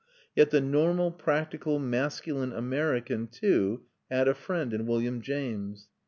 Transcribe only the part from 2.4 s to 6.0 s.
American, too, had a friend in William James.